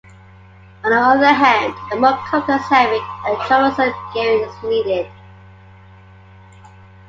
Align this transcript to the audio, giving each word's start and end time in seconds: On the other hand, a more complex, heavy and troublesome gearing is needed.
On 0.83 0.89
the 0.89 0.95
other 0.97 1.31
hand, 1.31 1.75
a 1.91 1.95
more 1.95 2.17
complex, 2.25 2.67
heavy 2.69 2.97
and 3.27 3.37
troublesome 3.45 3.93
gearing 4.15 4.49
is 4.49 4.63
needed. 4.63 5.05